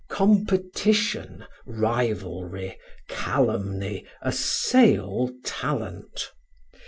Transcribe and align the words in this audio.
Competition, 0.09 1.45
rivalry, 1.67 2.79
calumny 3.07 4.03
assail 4.23 5.29
talent. 5.45 6.31